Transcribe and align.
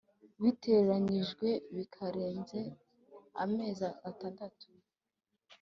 Biteranyijwe 0.41 1.47
bikarenza 1.75 2.59
amezi 3.43 3.87
atandatu 4.09 4.67